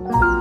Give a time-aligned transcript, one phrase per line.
[0.00, 0.33] Oh.